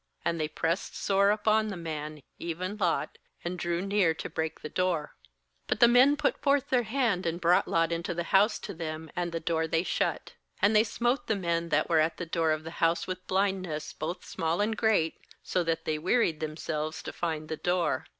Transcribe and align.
And 0.25 0.39
they 0.41 0.47
pressed 0.47 0.95
sore 0.97 1.29
upon 1.29 1.67
the 1.67 1.77
man, 1.77 2.23
even 2.39 2.75
Lot, 2.77 3.19
and 3.45 3.59
drew 3.59 3.83
near 3.85 4.15
to 4.15 4.31
break 4.31 4.61
the 4.61 4.67
door. 4.67 5.13
°But 5.69 5.77
the 5.79 5.87
men 5.87 6.17
put 6.17 6.41
forth 6.41 6.69
their 6.69 6.81
hand, 6.89 7.27
and 7.27 7.39
brought 7.39 7.67
Lot 7.67 7.91
into 7.91 8.15
the 8.15 8.23
house 8.23 8.57
to 8.61 8.73
20 8.73 8.79
GENESIS 8.79 8.93
19.33 8.93 8.93
them, 8.93 9.11
and 9.15 9.31
the 9.31 9.39
door 9.39 9.67
they 9.67 9.83
shut. 9.83 10.33
uAnd 10.63 10.73
they 10.73 10.83
smote 10.83 11.27
the 11.27 11.35
men 11.35 11.69
that 11.69 11.87
were 11.87 11.99
at 11.99 12.17
the 12.17 12.25
door 12.25 12.49
of 12.49 12.63
the 12.63 12.71
house 12.81 13.05
with 13.05 13.27
blindness, 13.27 13.93
both 13.93 14.25
small 14.25 14.59
and 14.59 14.75
great; 14.75 15.21
so 15.43 15.63
that 15.63 15.85
they 15.85 15.99
wearied 15.99 16.39
themselves 16.39 17.03
to 17.03 17.13
find 17.13 17.47
the 17.47 17.55
door. 17.57 18.07